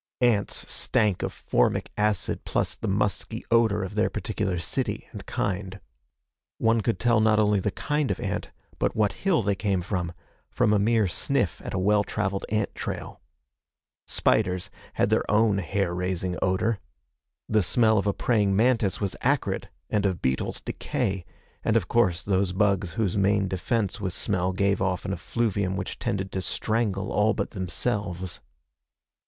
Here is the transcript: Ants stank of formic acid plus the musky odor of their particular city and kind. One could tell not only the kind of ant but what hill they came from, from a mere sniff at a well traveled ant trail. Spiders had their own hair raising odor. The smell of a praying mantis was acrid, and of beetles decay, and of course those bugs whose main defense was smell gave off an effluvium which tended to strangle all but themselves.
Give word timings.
Ants 0.21 0.65
stank 0.67 1.21
of 1.21 1.31
formic 1.31 1.91
acid 1.95 2.43
plus 2.43 2.75
the 2.75 2.87
musky 2.87 3.45
odor 3.51 3.83
of 3.83 3.93
their 3.93 4.09
particular 4.09 4.57
city 4.57 5.07
and 5.11 5.23
kind. 5.27 5.79
One 6.57 6.81
could 6.81 6.97
tell 6.99 7.19
not 7.19 7.37
only 7.37 7.59
the 7.59 7.69
kind 7.69 8.09
of 8.09 8.19
ant 8.19 8.49
but 8.79 8.95
what 8.95 9.13
hill 9.13 9.43
they 9.43 9.53
came 9.53 9.83
from, 9.83 10.11
from 10.49 10.73
a 10.73 10.79
mere 10.79 11.07
sniff 11.07 11.61
at 11.63 11.75
a 11.75 11.77
well 11.77 12.03
traveled 12.03 12.47
ant 12.49 12.73
trail. 12.73 13.21
Spiders 14.07 14.71
had 14.95 15.11
their 15.11 15.23
own 15.29 15.59
hair 15.59 15.93
raising 15.93 16.35
odor. 16.41 16.79
The 17.47 17.61
smell 17.61 17.99
of 17.99 18.07
a 18.07 18.13
praying 18.13 18.55
mantis 18.55 18.99
was 18.99 19.15
acrid, 19.21 19.69
and 19.87 20.03
of 20.07 20.19
beetles 20.19 20.61
decay, 20.61 21.25
and 21.63 21.77
of 21.77 21.87
course 21.87 22.23
those 22.23 22.53
bugs 22.53 22.93
whose 22.93 23.17
main 23.17 23.47
defense 23.47 24.01
was 24.01 24.15
smell 24.15 24.51
gave 24.51 24.81
off 24.81 25.05
an 25.05 25.13
effluvium 25.13 25.77
which 25.77 25.99
tended 25.99 26.31
to 26.31 26.41
strangle 26.41 27.11
all 27.13 27.35
but 27.35 27.51
themselves. 27.51 28.39